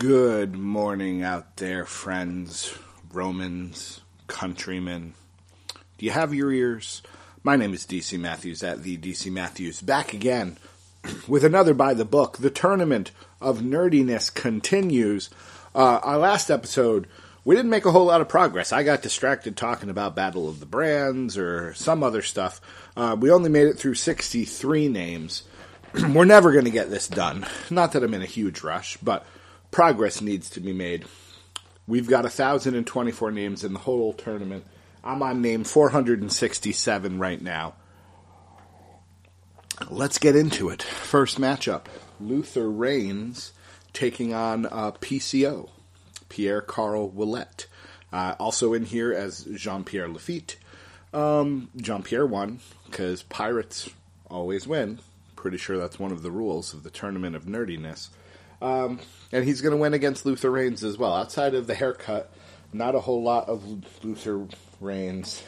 [0.00, 2.74] Good morning out there, friends,
[3.12, 5.12] Romans, countrymen.
[5.98, 7.02] Do you have your ears?
[7.42, 10.56] My name is DC Matthews at the DC Matthews, back again
[11.28, 12.38] with another by the book.
[12.38, 13.10] The tournament
[13.42, 15.28] of nerdiness continues.
[15.74, 17.06] Uh, our last episode,
[17.44, 18.72] we didn't make a whole lot of progress.
[18.72, 22.62] I got distracted talking about Battle of the Brands or some other stuff.
[22.96, 25.42] Uh, we only made it through 63 names.
[25.94, 27.46] We're never going to get this done.
[27.68, 29.26] Not that I'm in a huge rush, but
[29.70, 31.04] progress needs to be made.
[31.86, 34.64] We've got 1,024 names in the whole tournament.
[35.02, 37.74] I'm on name 467 right now.
[39.88, 40.82] Let's get into it.
[40.82, 41.86] First matchup
[42.20, 43.52] Luther Reigns
[43.92, 45.70] taking on uh, PCO,
[46.28, 47.66] Pierre Carl Ouellet.
[48.12, 50.56] Uh, also in here as Jean Pierre Lafitte.
[51.14, 53.90] Um, Jean Pierre won because Pirates
[54.28, 55.00] always win.
[55.36, 58.10] Pretty sure that's one of the rules of the tournament of nerdiness.
[58.60, 59.00] Um,
[59.32, 61.14] and he's going to win against Luther Reigns as well.
[61.14, 62.32] Outside of the haircut,
[62.72, 63.64] not a whole lot of
[64.04, 64.46] Luther
[64.80, 65.42] Reigns.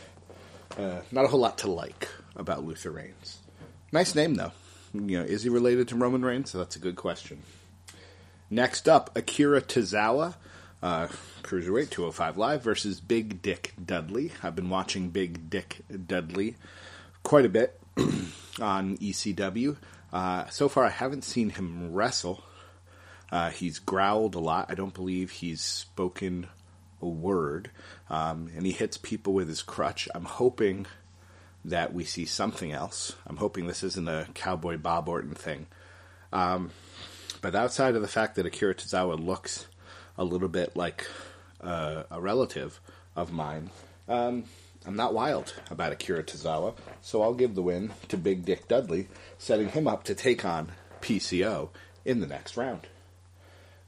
[0.78, 3.39] Uh, not a whole lot to like about Luther Reigns.
[3.92, 4.52] Nice name though.
[4.95, 6.51] You know, is he related to Roman Reigns?
[6.51, 7.42] So that's a good question.
[8.51, 10.34] Next up, Akira Tozawa,
[10.83, 11.08] uh,
[11.42, 14.33] Cruiserweight 205 Live versus Big Dick Dudley.
[14.42, 16.56] I've been watching Big Dick Dudley
[17.22, 17.80] quite a bit
[18.61, 19.77] on ECW.
[20.12, 22.45] Uh, so far, I haven't seen him wrestle.
[23.33, 24.67] Uh, he's growled a lot.
[24.69, 26.47] I don't believe he's spoken
[27.01, 27.70] a word.
[28.11, 30.07] Um, and he hits people with his crutch.
[30.15, 30.87] I'm hoping
[31.65, 33.17] that we see something else.
[33.27, 35.67] I'm hoping this isn't a Cowboy Bob Orton thing.
[36.33, 36.70] Um,
[37.41, 39.67] but outside of the fact that Akira Tozawa looks
[40.19, 41.07] a little bit like
[41.61, 42.81] uh, a relative
[43.17, 43.70] of mine,
[44.09, 44.45] um,
[44.87, 49.09] I'm not wild about Akira Tozawa, so I'll give the win to Big Dick Dudley,
[49.39, 51.70] setting him up to take on PCO
[52.05, 52.89] in the next round.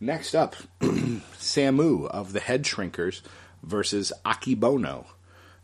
[0.04, 3.22] Next up, Samu of the Head Shrinkers
[3.62, 5.06] versus Akebono,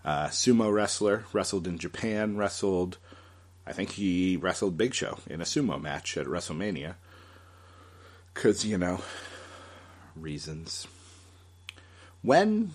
[0.02, 2.96] uh, sumo wrestler, wrestled in Japan, wrestled,
[3.66, 6.94] I think he wrestled Big Show in a sumo match at WrestleMania.
[8.32, 9.02] Because, you know,
[10.16, 10.86] reasons.
[12.22, 12.70] When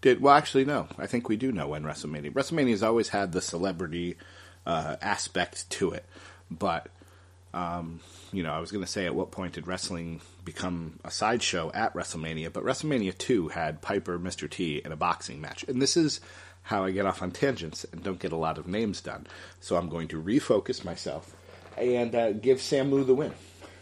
[0.00, 0.88] did, well, actually, no.
[0.96, 2.32] I think we do know when WrestleMania.
[2.32, 4.16] WrestleMania's always had the celebrity
[4.64, 6.06] uh, aspect to it.
[6.50, 6.88] But,
[7.52, 8.00] um,
[8.32, 11.70] you know, I was going to say at what point did wrestling become a sideshow
[11.72, 12.52] at WrestleMania?
[12.52, 14.48] But WrestleMania 2 had Piper, Mr.
[14.50, 15.64] T in a boxing match.
[15.68, 16.20] And this is
[16.62, 19.26] how I get off on tangents and don't get a lot of names done.
[19.60, 21.34] So I'm going to refocus myself
[21.76, 23.32] and uh, give Samu the win.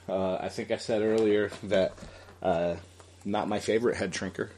[0.09, 1.95] Uh, I think I said earlier that
[2.43, 2.77] uh,
[3.25, 4.51] not my favorite head shrinker,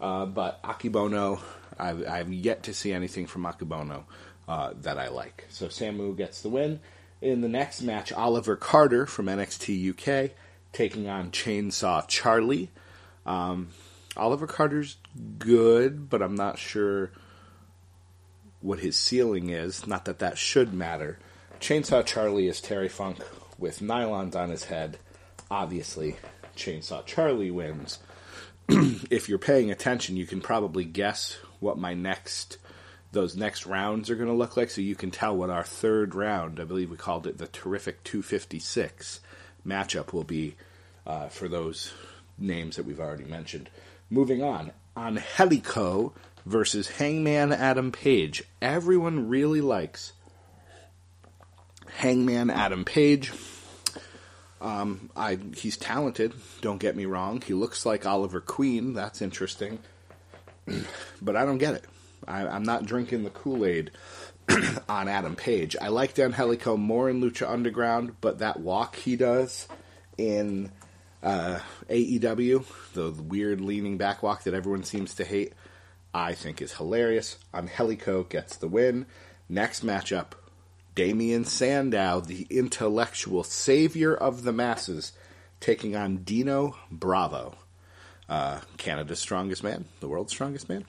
[0.00, 1.40] uh, but Akebono,
[1.78, 4.04] I've, I've, yet to see anything from Akebono
[4.48, 5.44] uh, that I like.
[5.50, 6.80] So Samu gets the win.
[7.20, 10.30] In the next match, Oliver Carter from NXT UK
[10.72, 12.70] taking on Chainsaw Charlie.
[13.26, 13.70] Um,
[14.16, 14.96] Oliver Carter's
[15.38, 17.10] good, but I'm not sure
[18.60, 19.86] what his ceiling is.
[19.86, 21.18] Not that that should matter.
[21.60, 23.18] Chainsaw Charlie is Terry Funk
[23.58, 24.98] with nylons on his head.
[25.50, 26.16] Obviously,
[26.56, 27.98] Chainsaw Charlie wins.
[28.68, 32.58] if you're paying attention, you can probably guess what my next
[33.12, 36.14] those next rounds are going to look like, so you can tell what our third
[36.14, 39.20] round, I believe we called it the Terrific 256
[39.66, 40.56] matchup, will be
[41.06, 41.92] uh, for those
[42.38, 43.70] names that we've already mentioned.
[44.10, 46.12] Moving on, Angelico
[46.44, 48.42] versus Hangman Adam Page.
[48.60, 50.12] Everyone really likes
[51.96, 53.32] Hangman Adam Page.
[54.60, 56.34] Um, I he's talented.
[56.60, 57.40] Don't get me wrong.
[57.40, 58.92] He looks like Oliver Queen.
[58.92, 59.78] That's interesting,
[61.22, 61.84] but I don't get it.
[62.26, 63.90] I, am not drinking the Kool Aid
[64.88, 65.76] on Adam Page.
[65.80, 69.68] I like Angelico more in Lucha Underground, but that walk he does
[70.16, 70.70] in
[71.22, 71.58] Uh,
[71.90, 75.52] AEW, the weird leaning back walk that everyone seems to hate,
[76.14, 77.38] I think is hilarious.
[77.52, 79.04] Angelico gets the win.
[79.48, 80.32] Next matchup,
[80.94, 85.12] Damien Sandow, the intellectual savior of the masses,
[85.58, 87.56] taking on Dino Bravo,
[88.28, 90.84] uh, Canada's strongest man, the world's strongest man.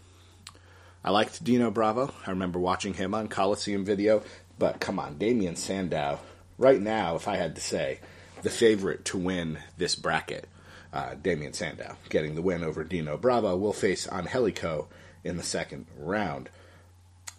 [1.04, 2.13] I liked Dino Bravo.
[2.25, 4.22] I remember watching him on Coliseum video,
[4.57, 6.19] but come on, Damien Sandow.
[6.57, 8.00] Right now, if I had to say,
[8.42, 10.48] the favorite to win this bracket,
[10.92, 14.88] uh, Damien Sandow, getting the win over Dino Bravo, will face Angelico
[15.24, 16.50] in the second round.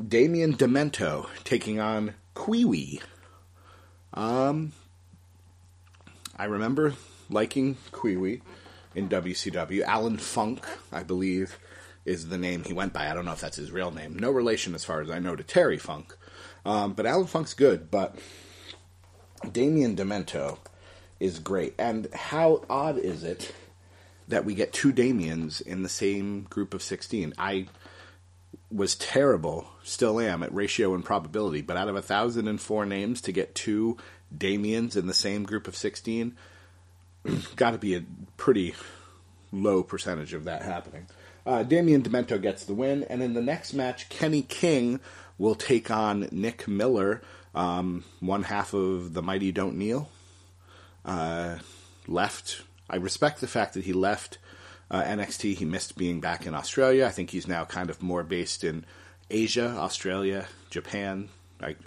[0.06, 3.02] Damien Demento taking on Kiwi.
[4.14, 4.72] Um,
[6.36, 6.94] I remember
[7.28, 8.40] liking Kiwi
[8.94, 9.82] in WCW.
[9.82, 11.58] Alan Funk, I believe,
[12.04, 13.10] is the name he went by.
[13.10, 14.18] I don't know if that's his real name.
[14.18, 16.16] No relation, as far as I know, to Terry Funk.
[16.64, 18.16] Um, but Alan Funk's good, but
[19.50, 20.58] Damien Demento
[21.18, 21.74] is great.
[21.78, 23.52] And how odd is it
[24.28, 27.34] that we get two Damiens in the same group of 16?
[27.38, 27.66] I
[28.70, 33.54] was terrible, still am, at ratio and probability, but out of 1,004 names to get
[33.54, 33.96] two
[34.36, 36.36] Damiens in the same group of 16,
[37.56, 38.04] got to be a
[38.36, 38.74] pretty
[39.52, 41.06] low percentage of that happening.
[41.46, 45.00] Uh, Damien Demento gets the win, and in the next match, Kenny King
[45.38, 47.22] will take on Nick Miller,
[47.54, 50.08] um, one half of the Mighty Don't Kneel.
[51.04, 51.56] Uh,
[52.06, 52.62] left.
[52.88, 54.38] I respect the fact that he left
[54.90, 55.54] uh, NXT.
[55.54, 57.06] He missed being back in Australia.
[57.06, 58.84] I think he's now kind of more based in
[59.30, 61.28] Asia, Australia, Japan.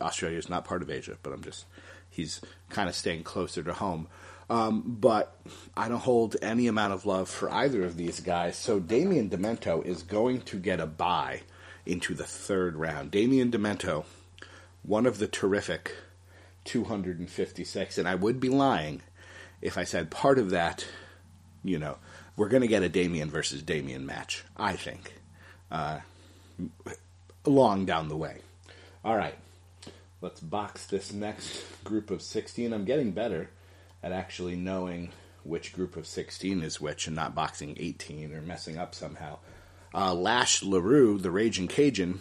[0.02, 1.66] Australia is not part of Asia, but I'm just
[2.10, 4.08] he's kind of staying closer to home.
[4.50, 5.40] Um, but
[5.76, 8.58] I don't hold any amount of love for either of these guys.
[8.58, 11.42] So Damien Demento is going to get a bye
[11.86, 13.12] into the third round.
[13.12, 14.06] Damien Demento,
[14.84, 15.96] one of the terrific
[16.66, 19.02] 256, and I would be lying
[19.62, 20.86] if I said part of that,
[21.64, 21.98] you know,
[22.36, 25.14] we're going to get a Damien versus Damien match, I think,
[25.72, 26.00] uh,
[27.46, 28.40] long down the way.
[29.06, 29.36] All right,
[30.20, 32.74] let's box this next group of 16.
[32.74, 33.50] I'm getting better
[34.04, 35.10] at actually knowing
[35.44, 39.40] which group of 16 is which and not boxing 18 or messing up somehow.
[39.94, 42.20] Uh, Lash LeRoux, the Raging Cajun,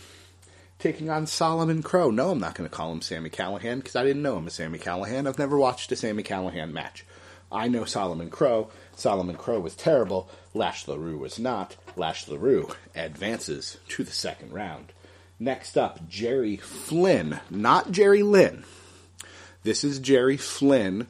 [0.79, 2.11] taking on Solomon Crowe.
[2.11, 4.55] No, I'm not going to call him Sami Callihan because I didn't know him as
[4.55, 5.27] Sami Callihan.
[5.27, 7.05] I've never watched a Sami Callihan match.
[7.51, 8.71] I know Solomon Crowe.
[8.97, 10.29] Solomon Crowe was terrible.
[10.55, 11.77] Lash LeRoux was not.
[11.97, 14.93] Lash LeRoux advances to the second round.
[15.39, 18.65] Next up, Jerry Flynn, not Jerry Lynn.
[19.65, 21.09] This is Jerry Flynn.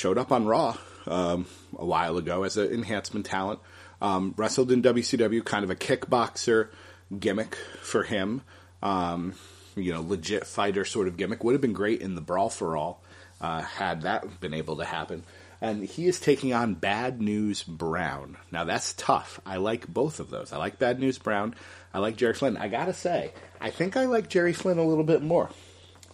[0.00, 1.44] Showed up on Raw um,
[1.76, 3.60] a while ago as an enhancement talent.
[4.00, 6.70] Um, wrestled in WCW, kind of a kickboxer
[7.18, 8.40] gimmick for him.
[8.82, 9.34] Um,
[9.76, 11.44] you know, legit fighter sort of gimmick.
[11.44, 13.02] Would have been great in the Brawl for All
[13.42, 15.22] uh, had that been able to happen.
[15.60, 18.38] And he is taking on Bad News Brown.
[18.50, 19.38] Now that's tough.
[19.44, 20.50] I like both of those.
[20.50, 21.54] I like Bad News Brown.
[21.92, 22.56] I like Jerry Flynn.
[22.56, 25.50] I gotta say, I think I like Jerry Flynn a little bit more.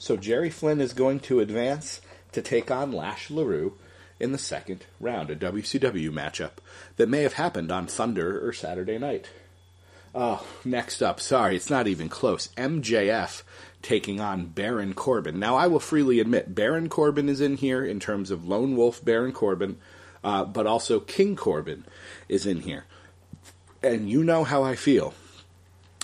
[0.00, 2.00] So Jerry Flynn is going to advance
[2.36, 3.72] to take on Lash LeRoux
[4.20, 6.58] in the second round, a WCW matchup
[6.98, 9.30] that may have happened on Thunder or Saturday night.
[10.14, 12.48] Oh, next up, sorry, it's not even close.
[12.58, 13.42] MJF
[13.80, 15.38] taking on Baron Corbin.
[15.38, 19.02] Now, I will freely admit, Baron Corbin is in here in terms of Lone Wolf
[19.02, 19.78] Baron Corbin,
[20.22, 21.86] uh, but also King Corbin
[22.28, 22.84] is in here.
[23.82, 25.14] And you know how I feel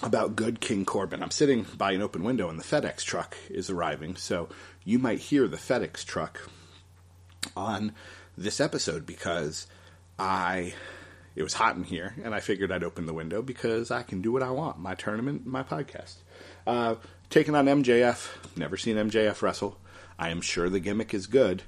[0.02, 1.22] about good King Corbin.
[1.22, 4.48] I'm sitting by an open window and the FedEx truck is arriving, so
[4.84, 6.48] you might hear the FedEx truck
[7.56, 7.92] on
[8.36, 9.66] this episode because
[10.18, 10.74] I
[11.34, 14.20] it was hot in here and I figured I'd open the window because I can
[14.20, 14.78] do what I want.
[14.78, 16.16] My tournament, my podcast.
[16.66, 16.96] Uh,
[17.30, 18.28] taking on MJF.
[18.56, 19.78] Never seen MJF wrestle.
[20.18, 21.62] I am sure the gimmick is good,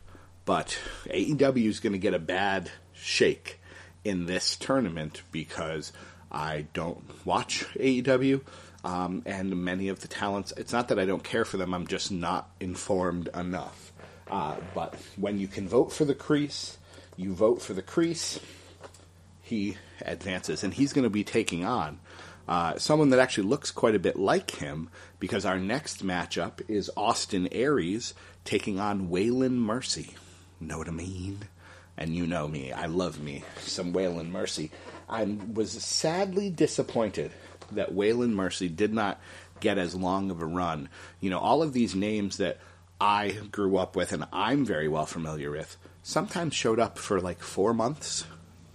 [0.44, 3.60] but AEW is going to get a bad shake
[4.04, 5.92] in this tournament because
[6.30, 8.42] I don't watch AEW.
[8.84, 11.86] Um, and many of the talents, it's not that I don't care for them, I'm
[11.86, 13.92] just not informed enough.
[14.30, 16.76] Uh, but when you can vote for the crease,
[17.16, 18.38] you vote for the crease,
[19.40, 20.64] he advances.
[20.64, 21.98] And he's going to be taking on
[22.46, 26.90] uh, someone that actually looks quite a bit like him because our next matchup is
[26.96, 28.14] Austin Aries
[28.44, 30.14] taking on Waylon Mercy.
[30.60, 31.40] Know what I mean?
[31.96, 32.72] And you know me.
[32.72, 34.70] I love me some Waylon Mercy.
[35.08, 37.30] I was sadly disappointed
[37.72, 39.20] that Waylon Mercy did not
[39.60, 40.88] get as long of a run.
[41.20, 42.58] You know, all of these names that
[43.00, 47.40] I grew up with and I'm very well familiar with sometimes showed up for like
[47.40, 48.26] four months.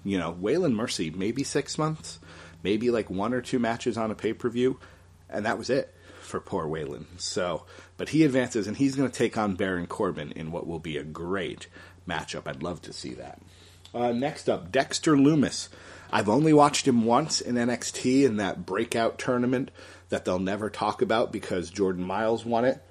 [0.03, 2.19] You know, Waylon Mercy, maybe six months
[2.63, 4.79] maybe like one or two matches on a pay per view,
[5.29, 7.05] and that was it for poor Waylon.
[7.17, 7.65] So,
[7.97, 10.97] but he advances, and he's going to take on Baron Corbin in what will be
[10.97, 11.67] a great
[12.07, 12.47] matchup.
[12.47, 13.41] I'd love to see that.
[13.93, 15.69] Uh, next up, Dexter Lumis.
[16.11, 19.71] I've only watched him once in NXT in that breakout tournament
[20.09, 22.81] that they'll never talk about because Jordan Myles won it.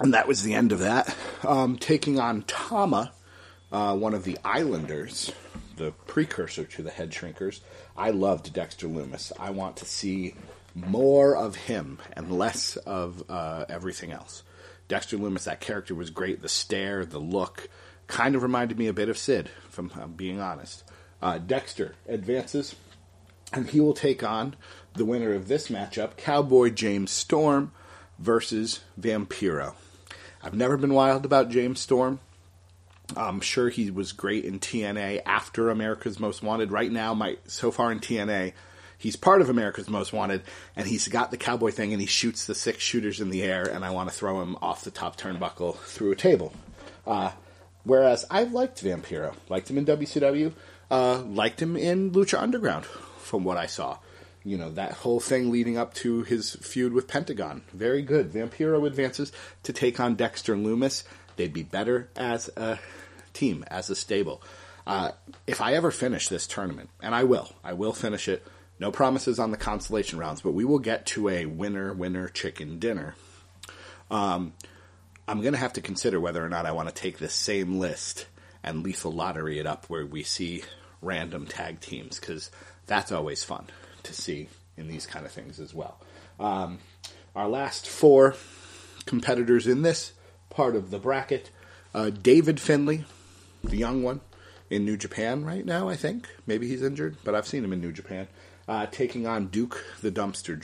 [0.00, 1.14] And that was the end of that.
[1.46, 3.12] Um, taking on Tama,
[3.72, 5.32] uh, one of the Islanders,
[5.76, 7.60] the precursor to the Head Shrinkers.
[7.96, 9.32] I loved Dexter Lumis.
[9.38, 10.34] I want to see
[10.74, 14.42] more of him and less of uh, everything else.
[14.88, 16.42] Dexter Lumis, that character was great.
[16.42, 17.68] The stare, the look,
[18.10, 20.84] kind of reminded me a bit of Sid, if I'm being honest.
[21.22, 22.74] Uh, Dexter advances,
[23.52, 24.56] and he will take on
[24.94, 27.72] the winner of this matchup, Cowboy James Storm
[28.18, 29.74] versus Vampiro.
[30.42, 32.18] I've never been wild about James Storm.
[33.16, 36.72] I'm sure he was great in TNA after America's Most Wanted.
[36.72, 38.54] Right now, my so far in TNA,
[38.98, 40.42] he's part of America's Most Wanted,
[40.74, 43.64] and he's got the cowboy thing, and he shoots the six shooters in the air,
[43.64, 46.52] and I want to throw him off the top turnbuckle through a table.
[47.06, 47.30] Uh,
[47.84, 50.52] whereas I liked Vampiro, liked him in WCW,
[50.90, 53.98] uh, liked him in Lucha Underground, from what I saw.
[54.42, 57.62] You know, that whole thing leading up to his feud with Pentagon.
[57.74, 58.32] Very good.
[58.32, 59.32] Vampiro advances
[59.64, 61.04] to take on Dexter Lumis.
[61.36, 62.78] They'd be better as a
[63.34, 64.42] team, as a stable.
[64.86, 65.12] Uh,
[65.46, 68.46] if I ever finish this tournament, and I will, I will finish it.
[68.78, 72.78] No promises on the consolation rounds, but we will get to a winner winner chicken
[72.78, 73.14] dinner.
[74.10, 74.54] Um,
[75.30, 77.78] I'm going to have to consider whether or not I want to take this same
[77.78, 78.26] list
[78.64, 80.64] and lethal lottery it up where we see
[81.00, 82.50] random tag teams because
[82.88, 83.66] that's always fun
[84.02, 86.00] to see in these kind of things as well.
[86.40, 86.80] Um,
[87.36, 88.34] our last four
[89.06, 90.14] competitors in this
[90.50, 91.50] part of the bracket
[91.94, 93.04] uh, David Finlay,
[93.62, 94.22] the young one,
[94.68, 96.26] in New Japan right now, I think.
[96.44, 98.26] Maybe he's injured, but I've seen him in New Japan.
[98.66, 100.58] Uh, taking on Duke the Dumpster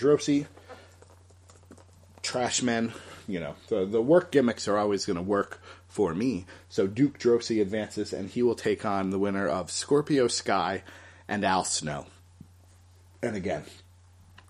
[2.27, 2.61] Droese.
[2.61, 2.93] Trashmen,
[3.29, 6.47] you know, the, the work gimmicks are always going to work for me.
[6.69, 10.83] So Duke Droese advances, and he will take on the winner of Scorpio Sky
[11.29, 12.07] and Al Snow.
[13.23, 13.65] And again,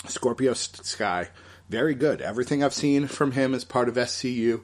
[0.07, 1.29] Scorpio Sky,
[1.69, 2.21] very good.
[2.21, 4.63] Everything I've seen from him as part of SCU,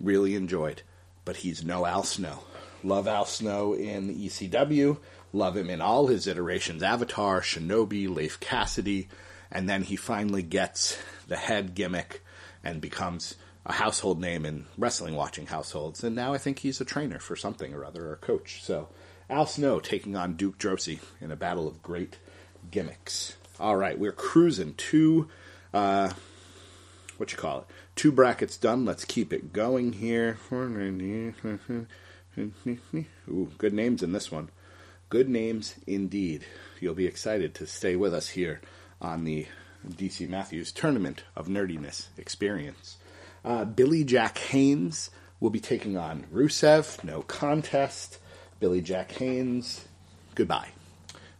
[0.00, 0.82] really enjoyed.
[1.24, 2.44] But he's no Al Snow.
[2.82, 4.98] Love Al Snow in the ECW.
[5.32, 9.08] Love him in all his iterations Avatar, Shinobi, Leif Cassidy.
[9.50, 12.22] And then he finally gets the head gimmick
[12.66, 16.02] and becomes a household name in wrestling watching households.
[16.02, 18.62] And now I think he's a trainer for something or other, or a coach.
[18.62, 18.88] So
[19.30, 22.18] Al Snow taking on Duke Droese in a battle of great
[22.70, 23.36] gimmicks.
[23.60, 24.74] All right, we're cruising.
[24.74, 25.28] Two,
[25.72, 26.12] uh,
[27.16, 27.66] what you call it?
[27.94, 28.84] Two brackets done.
[28.84, 30.38] Let's keep it going here.
[33.28, 34.50] Ooh, good names in this one.
[35.08, 36.44] Good names indeed.
[36.80, 38.60] You'll be excited to stay with us here
[39.00, 39.46] on the
[39.94, 42.96] DC Matthews Tournament of Nerdiness experience.
[43.44, 47.02] Uh, Billy Jack Haynes will be taking on Rusev.
[47.04, 48.18] No contest.
[48.58, 49.86] Billy Jack Haynes,
[50.34, 50.70] goodbye.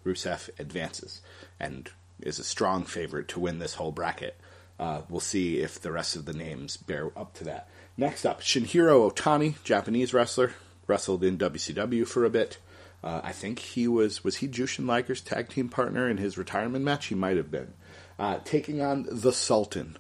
[0.05, 1.23] Rusev advances
[1.59, 4.37] and is a strong favorite to win this whole bracket.
[4.79, 7.69] Uh, we'll see if the rest of the names bear up to that.
[7.97, 10.53] Next up, Shinjiro Otani, Japanese wrestler,
[10.87, 12.59] wrestled in WCW for a bit.
[13.03, 16.85] Uh, I think he was was he Jushin Liger's tag team partner in his retirement
[16.85, 17.07] match.
[17.07, 17.73] He might have been
[18.19, 19.97] uh, taking on the Sultan.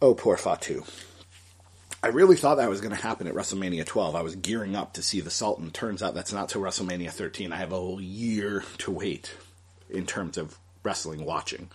[0.00, 0.84] Oh, poor Fatu.
[2.00, 4.14] I really thought that was going to happen at WrestleMania 12.
[4.14, 5.72] I was gearing up to see the Sultan.
[5.72, 7.52] Turns out that's not till WrestleMania 13.
[7.52, 9.34] I have a whole year to wait
[9.90, 11.70] in terms of wrestling watching.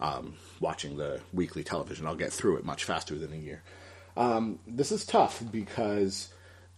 [0.00, 3.62] Um, watching the weekly television, I'll get through it much faster than a year.
[4.16, 6.32] Um, this is tough because,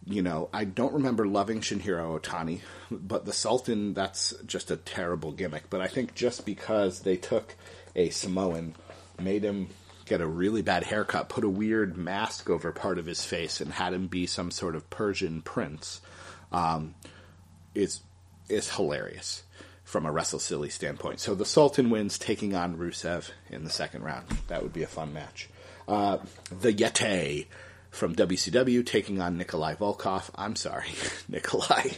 [0.08, 2.60] you know, I don't remember loving Shinjiro Otani,
[2.90, 5.68] but the Sultan, that's just a terrible gimmick.
[5.68, 7.54] But I think just because they took
[7.94, 8.74] a Samoan,
[9.20, 9.68] made him
[10.06, 13.70] get a really bad haircut, put a weird mask over part of his face, and
[13.70, 16.00] had him be some sort of Persian prince,
[16.52, 16.94] um,
[17.74, 18.00] is
[18.48, 19.42] is hilarious
[19.84, 21.20] from a Wrestle Silly standpoint.
[21.20, 24.26] So the Sultan wins, taking on Rusev in the second round.
[24.46, 25.50] That would be a fun match.
[25.86, 26.18] Uh,
[26.60, 27.46] the Yeti
[27.98, 30.30] from WCW taking on Nikolai Volkov.
[30.36, 30.88] I'm sorry,
[31.28, 31.90] Nikolai.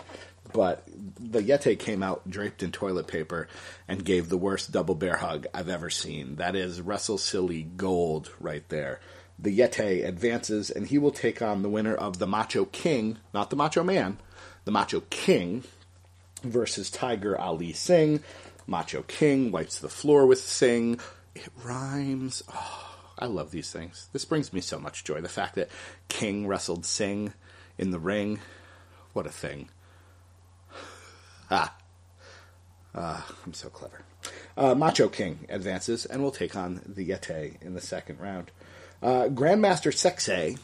[0.52, 0.83] But
[1.19, 3.47] the Yeti came out draped in toilet paper
[3.87, 6.37] and gave the worst double bear hug I've ever seen.
[6.37, 9.00] That is Wrestle Silly gold right there.
[9.38, 13.50] The Yeti advances and he will take on the winner of the Macho King, not
[13.50, 14.19] the Macho Man,
[14.64, 15.62] the Macho King
[16.42, 18.21] versus Tiger Ali Singh.
[18.66, 20.99] Macho King wipes the floor with Singh.
[21.35, 22.42] It rhymes.
[22.52, 22.89] Oh,
[23.21, 24.09] I love these things.
[24.12, 25.21] This brings me so much joy.
[25.21, 25.69] The fact that
[26.09, 27.33] King wrestled Singh
[27.79, 28.41] in the ring.
[29.12, 29.69] What a thing.
[31.53, 31.75] Ah.
[32.95, 34.03] Uh, I'm so clever.
[34.57, 38.53] Uh, Macho King advances and will take on the Yeti in the second round.
[39.03, 40.59] Uh, Grandmaster Sexay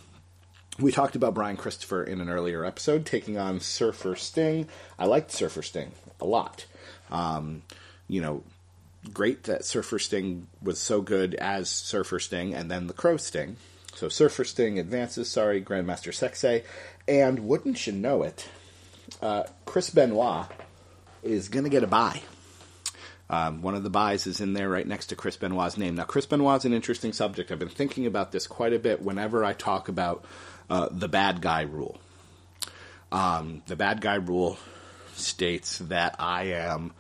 [0.79, 4.69] we talked about Brian Christopher in an earlier episode taking on Surfer Sting.
[4.99, 6.67] I liked Surfer Sting a lot.
[7.11, 7.63] Um,
[8.09, 8.43] you know,
[9.13, 13.57] great that Surfer Sting was so good as Surfer Sting and then the Crow Sting.
[13.95, 16.65] So Surfer Sting advances, sorry, Grandmaster Sexay.
[17.09, 18.49] And wouldn't you know it,
[19.23, 20.47] uh, Chris Benoit
[21.23, 22.21] is going to get a buy.
[23.29, 25.97] Um, one of the buys is in there right next to Chris Benoit's name.
[25.97, 27.51] Now, Chris Benoit's an interesting subject.
[27.51, 30.25] I've been thinking about this quite a bit whenever I talk about
[30.71, 32.01] uh, the bad guy rule.
[33.11, 34.59] Um, the bad guy rule
[35.15, 36.93] states that I am,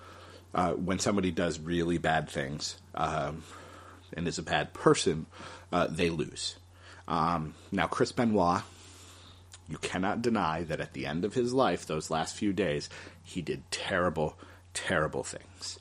[0.56, 3.44] uh, when somebody does really bad things um,
[4.14, 5.26] and is a bad person,
[5.70, 6.56] uh, they lose.
[7.06, 8.62] Um, now, Chris Benoit,
[9.68, 12.88] you cannot deny that at the end of his life, those last few days,
[13.22, 14.38] he did terrible,
[14.72, 15.78] terrible things.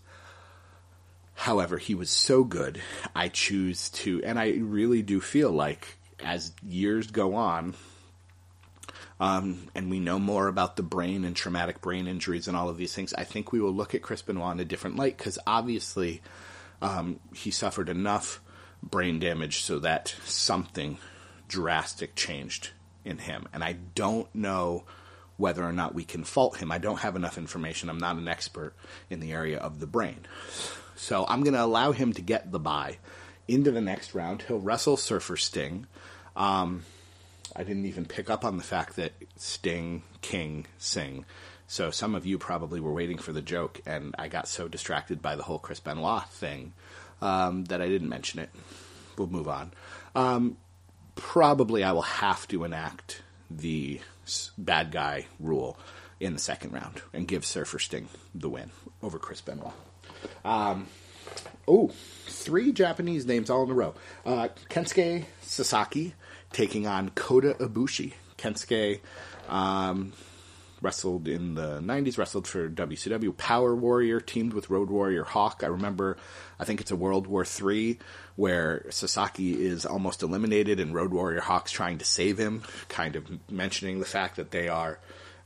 [1.36, 2.82] However, he was so good,
[3.16, 7.76] I choose to, and I really do feel like as years go on,
[9.20, 12.78] um, and we know more about the brain and traumatic brain injuries and all of
[12.78, 15.40] these things, I think we will look at Chris Benoit in a different light because
[15.48, 16.22] obviously
[16.82, 18.42] um, he suffered enough
[18.84, 20.98] brain damage so that something
[21.48, 22.72] drastic changed
[23.06, 23.48] in him.
[23.54, 24.84] And I don't know
[25.38, 26.72] whether or not we can fault him.
[26.72, 27.90] I don't have enough information.
[27.90, 28.74] I'm not an expert
[29.10, 30.26] in the area of the brain.
[30.96, 32.98] So I'm going to allow him to get the bye
[33.48, 34.44] into the next round.
[34.44, 35.88] He'll wrestle Surfer Sting.
[36.36, 36.84] Um,
[37.56, 41.26] I didn't even pick up on the fact that Sting, King, Sing.
[41.68, 45.22] So some of you probably were waiting for the joke, and I got so distracted
[45.22, 46.74] by the whole Chris Benoit thing
[47.22, 48.50] um, that I didn't mention it.
[49.18, 49.72] We'll move on.
[50.14, 50.58] Um,
[51.16, 54.02] probably I will have to enact the
[54.58, 55.78] bad guy rule
[56.20, 58.72] in the second round and give Surfer Sting the win
[59.02, 59.74] over Chris Benoit.
[60.44, 60.88] Um,
[61.68, 61.92] oh,
[62.28, 63.96] three Japanese names all in a row.
[64.26, 66.14] Uh, Kensuke Sasaki
[66.56, 68.14] taking on Kota Ibushi.
[68.38, 69.02] Kensuke
[69.50, 70.14] um,
[70.82, 73.36] wrestled in the 90s, wrestled for WCW.
[73.36, 75.64] Power Warrior teamed with Road Warrior Hawk.
[75.64, 76.16] I remember,
[76.58, 78.00] I think it's a World War III
[78.38, 83.30] where Sasaki is almost eliminated and Road Warrior Hawk's trying to save him, kind of
[83.52, 84.98] mentioning the fact that they are,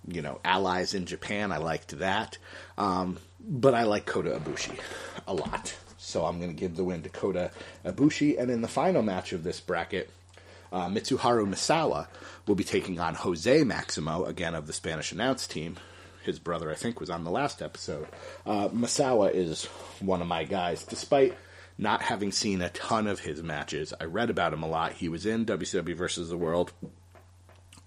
[0.07, 1.51] you know, allies in Japan.
[1.51, 2.37] I liked that.
[2.77, 4.79] Um, but I like Kota Ibushi
[5.27, 5.75] a lot.
[5.97, 7.49] So I'm going to give the win to Kota
[7.83, 8.39] Ibushi.
[8.39, 10.11] And in the final match of this bracket,
[10.71, 12.07] uh, Mitsuharu Misawa
[12.47, 15.77] will be taking on Jose Maximo, again of the Spanish announce team.
[16.23, 18.07] His brother, I think, was on the last episode.
[18.45, 19.65] Uh, Misawa is
[19.99, 20.83] one of my guys.
[20.83, 21.35] Despite
[21.77, 24.93] not having seen a ton of his matches, I read about him a lot.
[24.93, 26.73] He was in WCW versus the World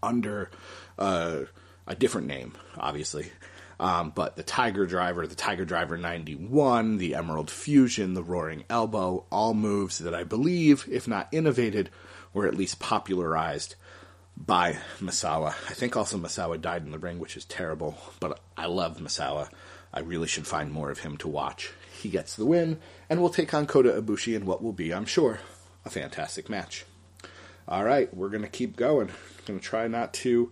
[0.02, 0.50] under
[0.98, 1.40] uh,
[1.86, 3.30] a different name, obviously.
[3.78, 9.26] Um, but the Tiger Driver, the Tiger Driver 91, the Emerald Fusion, the Roaring Elbow,
[9.30, 11.90] all moves that I believe, if not innovated,
[12.32, 13.74] were at least popularized
[14.36, 15.48] by Misawa.
[15.68, 19.48] I think also Misawa died in the ring, which is terrible, but I love Misawa.
[19.92, 21.72] I really should find more of him to watch.
[22.00, 22.78] He gets the win,
[23.10, 25.40] and we'll take on Kota Ibushi in what will be, I'm sure,
[25.84, 26.84] a fantastic match.
[27.68, 29.10] All right, we're going to keep going.
[29.46, 30.50] Going to try not to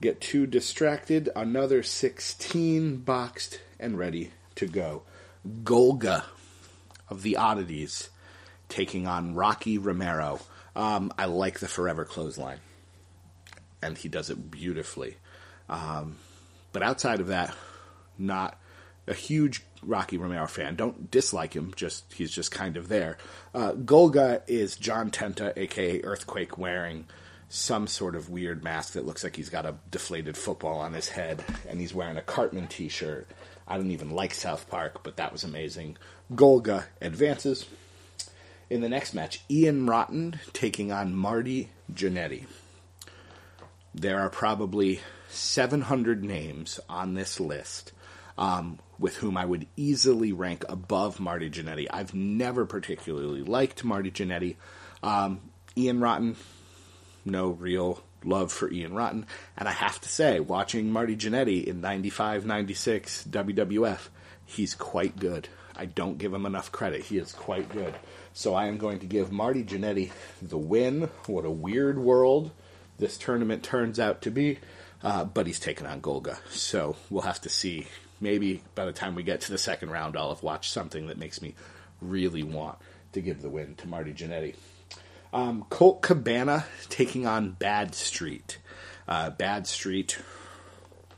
[0.00, 1.28] get too distracted.
[1.34, 5.02] Another 16 boxed and ready to go.
[5.62, 6.24] Golga
[7.08, 8.08] of the Oddities
[8.68, 10.40] taking on Rocky Romero.
[10.78, 12.60] Um, I like the Forever Clothesline,
[13.82, 15.16] and he does it beautifully.
[15.68, 16.16] Um,
[16.72, 17.52] but outside of that,
[18.16, 18.56] not
[19.08, 20.76] a huge Rocky Romero fan.
[20.76, 21.72] Don't dislike him.
[21.74, 23.18] Just he's just kind of there.
[23.52, 27.06] Uh, Golga is John Tenta, aka Earthquake, wearing
[27.48, 31.08] some sort of weird mask that looks like he's got a deflated football on his
[31.08, 33.26] head, and he's wearing a Cartman T-shirt.
[33.66, 35.96] I don't even like South Park, but that was amazing.
[36.32, 37.66] Golga advances.
[38.70, 42.44] In the next match, Ian Rotten taking on Marty Jannetty.
[43.94, 45.00] There are probably
[45.30, 47.92] 700 names on this list
[48.36, 51.86] um, with whom I would easily rank above Marty Jannetty.
[51.90, 54.56] I've never particularly liked Marty Jannetty.
[55.02, 55.40] Um,
[55.76, 56.36] Ian Rotten,
[57.24, 59.24] no real love for Ian Rotten.
[59.56, 64.08] And I have to say, watching Marty Jannetty in 95 96 WWF,
[64.44, 65.48] he's quite good.
[65.74, 67.02] I don't give him enough credit.
[67.04, 67.94] He is quite good.
[68.38, 71.10] So I am going to give Marty Jannetty the win.
[71.26, 72.52] What a weird world
[72.96, 74.60] this tournament turns out to be.
[75.02, 76.38] Uh, but he's taken on Golga.
[76.48, 77.88] So we'll have to see.
[78.20, 81.18] Maybe by the time we get to the second round, I'll have watched something that
[81.18, 81.56] makes me
[82.00, 82.78] really want
[83.10, 84.54] to give the win to Marty Jannetty.
[85.32, 88.58] Um, Colt Cabana taking on Bad Street.
[89.08, 90.16] Uh, Bad Street,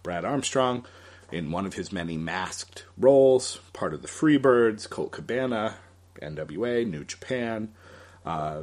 [0.03, 0.87] Brad Armstrong,
[1.31, 5.77] in one of his many masked roles, part of the Freebirds, Colt Cabana,
[6.21, 7.73] NWA, New Japan,
[8.25, 8.63] uh,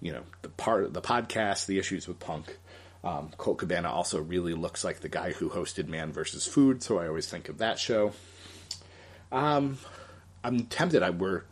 [0.00, 2.58] you know, the part the podcast, the issues with Punk.
[3.04, 6.46] Um, Colt Cabana also really looks like the guy who hosted Man vs.
[6.46, 8.12] Food, so I always think of that show.
[9.30, 9.78] Um,
[10.42, 11.02] I'm tempted.
[11.02, 11.44] I we're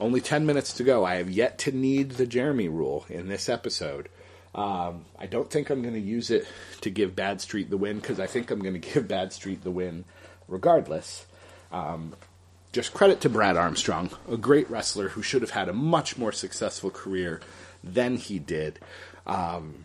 [0.00, 1.04] only ten minutes to go.
[1.04, 4.08] I have yet to need the Jeremy rule in this episode.
[4.54, 6.46] Um, I don't think I'm going to use it
[6.80, 9.62] to give Bad Street the win because I think I'm going to give Bad Street
[9.62, 10.04] the win
[10.48, 11.26] regardless.
[11.70, 12.14] Um,
[12.72, 16.32] just credit to Brad Armstrong, a great wrestler who should have had a much more
[16.32, 17.40] successful career
[17.82, 18.78] than he did.
[19.26, 19.84] Um,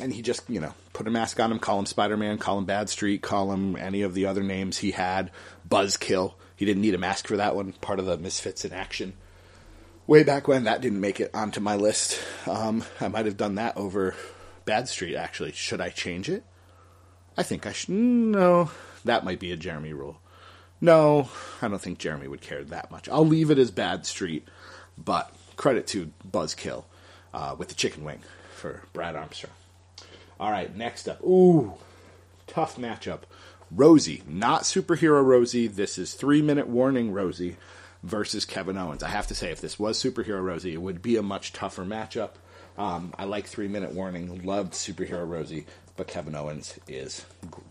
[0.00, 2.58] and he just, you know, put a mask on him, call him Spider Man, call
[2.58, 5.30] him Bad Street, call him any of the other names he had,
[5.68, 6.34] Buzzkill.
[6.56, 9.14] He didn't need a mask for that one, part of the Misfits in Action.
[10.06, 12.20] Way back when, that didn't make it onto my list.
[12.46, 14.14] Um, I might have done that over
[14.64, 15.52] Bad Street, actually.
[15.52, 16.44] Should I change it?
[17.36, 17.90] I think I should.
[17.90, 18.70] No,
[19.04, 20.20] that might be a Jeremy rule.
[20.84, 21.30] No,
[21.62, 23.08] I don't think Jeremy would care that much.
[23.08, 24.46] I'll leave it as Bad Street,
[24.98, 26.84] but credit to Buzzkill
[27.32, 28.20] uh, with the chicken wing
[28.54, 29.54] for Brad Armstrong.
[30.38, 31.22] All right, next up.
[31.22, 31.72] Ooh,
[32.46, 33.20] tough matchup.
[33.74, 35.74] Rosey, not superhero Rosey.
[35.74, 37.56] This is three minute warning Rosey
[38.02, 39.02] versus Kevin Owens.
[39.02, 41.86] I have to say, if this was superhero Rosey, it would be a much tougher
[41.86, 42.32] matchup.
[42.76, 45.64] Um, I like three minute warning, loved superhero Rosey,
[45.96, 47.24] but Kevin Owens is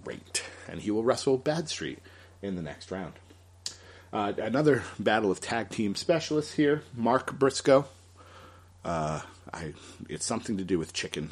[0.03, 1.99] great, and he will wrestle Bad Street
[2.43, 3.13] in the next round.
[4.11, 6.83] Uh, another battle of tag team specialists here.
[6.95, 7.85] Mark Briscoe.
[8.85, 9.73] Uh, I
[10.09, 11.31] it's something to do with chicken,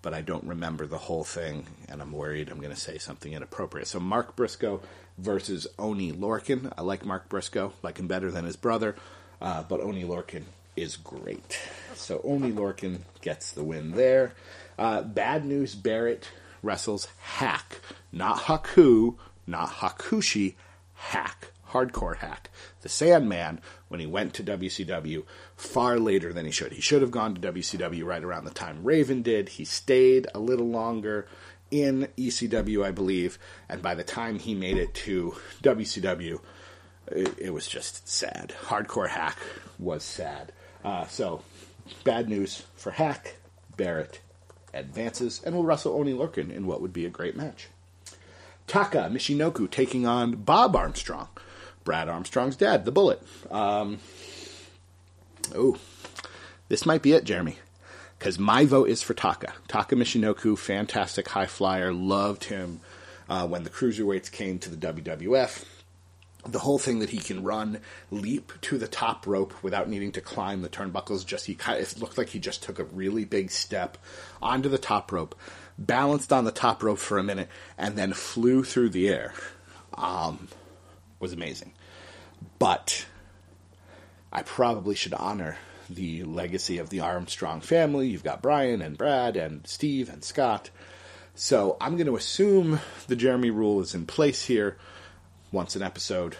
[0.00, 3.32] but I don't remember the whole thing, and I'm worried I'm going to say something
[3.32, 3.88] inappropriate.
[3.88, 4.80] So Mark Briscoe
[5.18, 6.72] versus Oney Lorcan.
[6.78, 8.94] I like Mark Briscoe, like him better than his brother,
[9.42, 10.44] uh, but Oney Lorcan
[10.76, 11.58] is great.
[11.94, 14.34] So Oney Lorcan gets the win there.
[14.78, 16.28] Uh, Bad News Barrett
[16.62, 17.80] wrestles Hack,
[18.12, 19.16] not Haku,
[19.46, 20.54] not Hakushi,
[20.94, 22.50] Hack, hardcore Hack.
[22.82, 25.24] The Sandman, when he went to WCW
[25.56, 26.72] far later than he should.
[26.72, 29.50] He should have gone to WCW right around the time Raven did.
[29.50, 31.26] He stayed a little longer
[31.70, 36.40] in ECW, I believe, and by the time he made it to WCW,
[37.08, 38.54] it, was just sad.
[38.66, 39.36] Hardcore Hack
[39.78, 40.52] was sad.
[40.84, 41.42] Uh, so,
[42.04, 43.36] bad news for Hack.
[43.76, 44.20] Barrett
[44.72, 47.68] advances and will wrestle Oney Lorcan in what would be a great match.
[48.66, 51.28] Taka Michinoku taking on Bob Armstrong,
[51.84, 53.22] Brad Armstrong's dad, the Bullet.
[53.50, 53.98] Um,
[55.54, 55.76] oh,
[56.68, 57.58] this might be it, Jeremy,
[58.18, 59.54] because my vote is for Taka.
[59.68, 62.80] Taka Michinoku, fantastic high flyer, loved him
[63.28, 65.64] uh, when the cruiserweights came to the WWF.
[66.44, 67.80] The whole thing that he can run,
[68.12, 71.26] leap to the top rope without needing to climb the turnbuckles.
[71.26, 73.98] Just he it looked like he just took a really big step
[74.40, 75.34] onto the top rope
[75.78, 79.34] balanced on the top rope for a minute, and then flew through the air.
[79.94, 80.48] Um,
[81.20, 81.72] was amazing.
[82.58, 83.06] But
[84.32, 85.56] I probably should honor
[85.88, 88.08] the legacy of the Armstrong family.
[88.08, 90.70] You've got Brian and Brad and Steve and Scott.
[91.34, 94.78] So I'm going to assume the Jeremy rule is in place here.
[95.52, 96.36] Once an episode,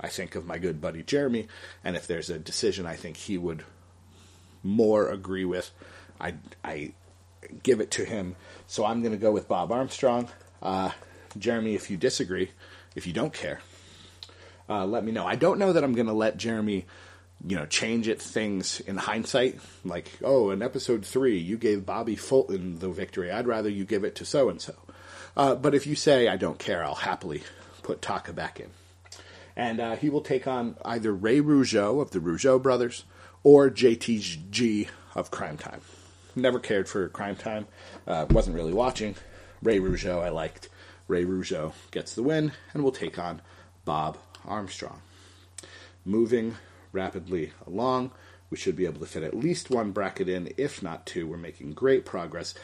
[0.00, 1.46] I think of my good buddy Jeremy,
[1.84, 3.64] and if there's a decision I think he would
[4.62, 5.70] more agree with,
[6.20, 6.92] I I
[7.62, 8.36] give it to him.
[8.70, 10.28] So I'm going to go with Bob Armstrong.
[10.62, 10.92] Uh,
[11.36, 12.52] Jeremy, if you disagree,
[12.94, 13.62] if you don't care,
[14.68, 15.26] uh, let me know.
[15.26, 16.86] I don't know that I'm going to let Jeremy,
[17.44, 19.58] you know, change it things in hindsight.
[19.84, 23.32] Like, oh, in episode three, you gave Bobby Fulton the victory.
[23.32, 24.76] I'd rather you give it to so and so.
[25.34, 27.42] But if you say I don't care, I'll happily
[27.82, 28.70] put Taka back in.
[29.56, 33.02] And uh, he will take on either Ray Rougeau of the Rougeau brothers
[33.42, 35.80] or JTG of Cryme Tyme.
[36.34, 37.66] Never cared for Cryme Tyme.
[38.06, 39.16] Uh, wasn't really watching.
[39.62, 40.68] Ray Rougeau I liked.
[41.08, 43.42] Ray Rougeau gets the win and will take on
[43.84, 45.02] Bob Armstrong.
[46.04, 46.56] Moving
[46.92, 48.12] rapidly along,
[48.50, 51.26] we should be able to fit at least one bracket in, if not two.
[51.26, 52.54] We're making great progress.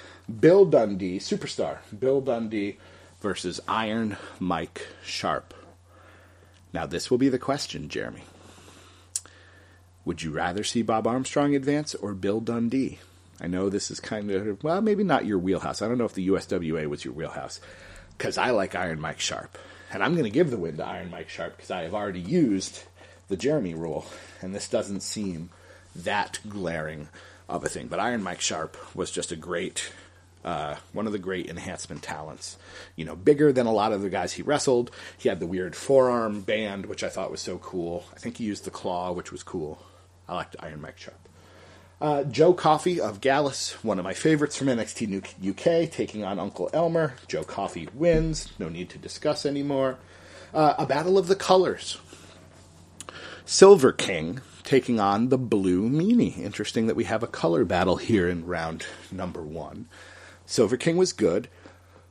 [0.41, 1.79] Bill Dundee, superstar.
[1.97, 2.79] Bill Dundee
[3.21, 5.55] versus Iron Mike Sharpe.
[6.73, 8.23] Now, this will be the question, Jeremy.
[10.05, 12.99] Would you rather see Bob Armstrong advance or Bill Dundee?
[13.41, 15.83] I know this is kind of, well, maybe not your wheelhouse.
[15.83, 17.61] I don't know if the USWA was your wheelhouse,
[18.17, 19.59] because I like Iron Mike Sharpe.
[19.93, 22.21] And I'm going to give the win to Iron Mike Sharpe because I have already
[22.21, 22.83] used
[23.29, 24.07] the Jeremy rule,
[24.41, 25.51] and this doesn't seem
[25.95, 27.09] that glaring
[27.49, 27.89] of a thing.
[27.89, 29.93] But Iron Mike Sharpe was just a great,
[30.45, 32.57] uh, one of the great enhancement talents.
[32.97, 34.91] You know, bigger than a lot of the guys he wrestled.
[35.19, 38.05] He had the weird forearm band, which I thought was so cool.
[38.15, 39.85] I think he used the claw, which was cool.
[40.29, 41.29] I liked Iron Mike Sharpe.
[41.99, 46.69] Uh, Joe Coffey of Gallus, one of my favorites from NXT UK, taking on Uncle
[46.75, 47.15] Elmer.
[47.27, 48.53] Joe Coffey wins.
[48.59, 49.99] No need to discuss anymore.
[50.53, 51.99] Uh, a battle of the colors.
[53.47, 56.39] Silver King taking on the Blue Meanie.
[56.39, 59.89] Interesting that we have a color battle here in round number one.
[60.45, 61.49] Silver King was good.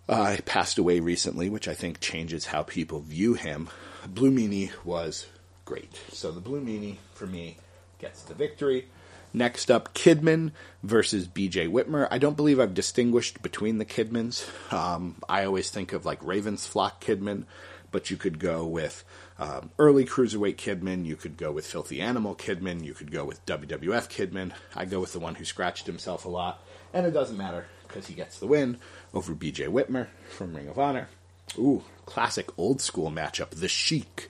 [0.10, 3.70] Uh, he passed away recently, which I think changes how people view him.
[4.08, 5.28] Blue Meanie was
[5.64, 6.00] great.
[6.12, 7.58] So the Blue Meanie, for me,
[8.00, 8.88] gets the victory.
[9.36, 12.08] Next up, Kidman versus BJ Whitmer.
[12.10, 14.48] I don't believe I've distinguished between the Kidmans.
[14.72, 17.44] Um, I always think of like Ravens Flock Kidman,
[17.92, 19.04] but you could go with
[19.38, 21.06] um, early Cruiserweight Kidman.
[21.06, 22.86] You could go with Filthy Animal Kidman.
[22.86, 24.54] You could go with WWF Kidman.
[24.74, 28.08] I go with the one who scratched himself a lot, and it doesn't matter because
[28.08, 28.78] he gets the win
[29.14, 31.10] over BJ Whitmer from Ring of Honor.
[31.58, 33.50] Ooh, classic old school matchup.
[33.50, 34.30] The Sheik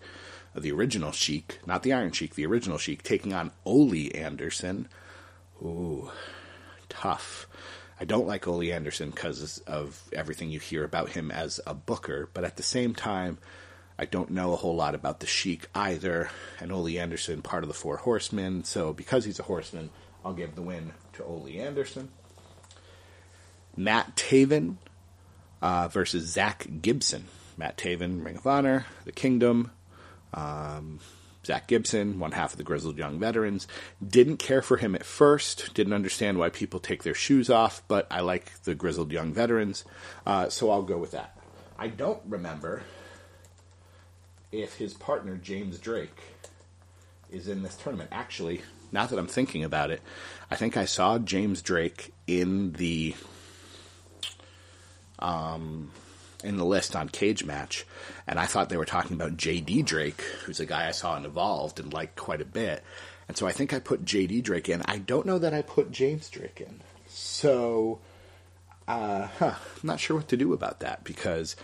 [0.62, 4.88] the original Sheik, not the Iron Sheik, the original Sheik, taking on Ole Anderson.
[5.62, 6.12] Ooh,
[6.90, 7.48] tough.
[8.00, 12.30] I don't like Ole Anderson because of everything you hear about him as a booker,
[12.34, 13.38] but at the same time,
[13.98, 17.70] I don't know a whole lot about the Sheik either, and Ole Anderson, part of
[17.70, 19.90] the Four Horsemen, so because he's a horseman,
[20.26, 22.10] I'll give the win to Ole Anderson.
[23.78, 24.76] Matt Taven
[25.62, 27.26] uh, versus Zach Gibson.
[27.58, 29.72] Matt Taven, Ring of Honor, The Kingdom,
[30.36, 31.00] um,
[31.46, 33.68] Zach Gibson, one half of the Grizzled Young Veterans.
[34.06, 38.08] Didn't care for him at first, didn't understand why people take their shoes off, but
[38.12, 39.86] I like the Grizzled Young Veterans,
[40.26, 41.38] uh, so I'll go with that.
[41.78, 42.84] I don't remember
[44.52, 46.18] if his partner, James Drake,
[47.30, 48.10] is in this tournament.
[48.12, 50.02] Actually, now that I'm thinking about it,
[50.50, 53.16] I think I saw James Drake in the.
[55.20, 55.92] Um,
[56.46, 57.86] in the list on Cage Match,
[58.28, 59.82] and I thought they were talking about J.D.
[59.84, 62.84] Drake, who's a guy I saw in Evolved and liked quite a bit.
[63.28, 64.42] And so I think I put J.D.
[64.42, 64.82] Drake in.
[64.86, 66.82] I don't know that I put James Drake in.
[67.08, 68.00] So,
[68.88, 71.56] uh, huh, I'm not sure what to do about that because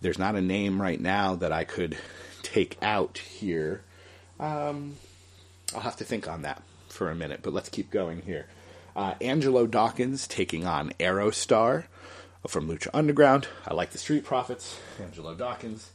[0.00, 1.96] there's not a name right now that I could
[2.42, 3.82] take out here.
[4.38, 4.96] Um,
[5.74, 8.46] I'll have to think on that for a minute, but let's keep going here.
[8.96, 11.84] Uh, Angelo Dawkins taking on Aerostar
[12.48, 13.48] from Lucha Underground.
[13.66, 14.78] I like the Street Profits.
[15.00, 15.90] Angelo Dawkins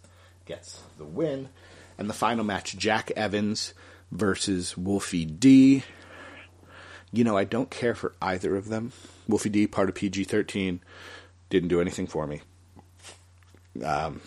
[0.46, 1.50] gets the win.
[1.98, 3.74] And the final match Jack Evans
[4.12, 5.84] versus Wolfie D.
[7.12, 8.92] You know, I don't care for either of them.
[9.28, 10.82] Wolfie D, part of PG 13,
[11.50, 12.42] didn't do anything for me.
[13.84, 14.22] Um,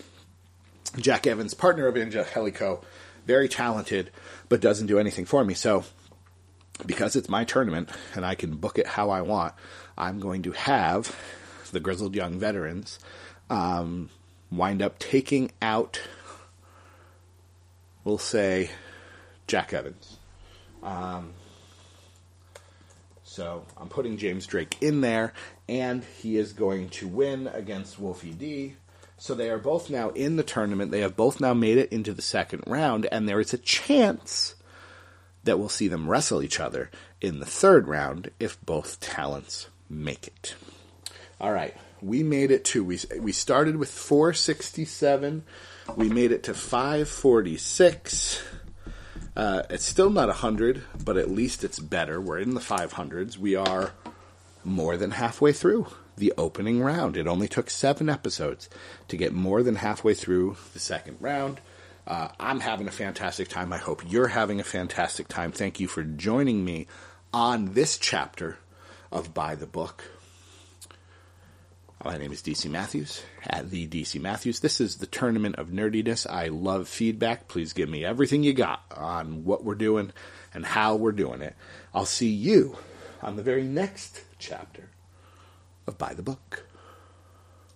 [0.96, 2.82] Jack Evans, partner of Angelico,
[3.26, 4.10] very talented,
[4.48, 5.54] but doesn't do anything for me.
[5.54, 5.84] So,
[6.86, 9.54] because it's my tournament and I can book it how I want,
[9.96, 11.14] I'm going to have
[11.72, 12.98] the grizzled young veterans,
[13.50, 14.10] um,
[14.50, 16.00] wind up taking out,
[18.04, 18.70] we'll say,
[19.46, 20.18] Jack Evans.
[20.82, 21.32] Um,
[23.22, 25.32] so I'm putting James Drake in there,
[25.68, 28.76] and he is going to win against Wolfie D.
[29.16, 30.92] So they are both now in the tournament.
[30.92, 34.54] They have both now made it into the second round, and there is a chance
[35.44, 40.26] that we'll see them wrestle each other in the third round if both talents make
[40.26, 40.54] it.
[41.40, 45.44] All right, we made it to we we started with 467.
[45.96, 48.42] We made it to 546.
[49.36, 52.20] Uh, it's still not 100, but at least it's better.
[52.20, 53.38] We're in the 500s.
[53.38, 53.92] We are
[54.64, 57.16] more than halfway through the opening round.
[57.16, 58.68] It only took seven episodes
[59.06, 61.60] to get more than halfway through the second round.
[62.04, 63.72] Uh, I'm having a fantastic time.
[63.72, 65.52] I hope you're having a fantastic time.
[65.52, 66.88] Thank you for joining me
[67.32, 68.58] on this chapter
[69.12, 70.04] of By the Book.
[72.04, 74.60] My name is DC Matthews at the DC Matthews.
[74.60, 76.30] This is the tournament of nerdiness.
[76.30, 77.48] I love feedback.
[77.48, 80.12] Please give me everything you got on what we're doing
[80.54, 81.56] and how we're doing it.
[81.92, 82.76] I'll see you
[83.20, 84.90] on the very next chapter
[85.88, 86.67] of By the Book.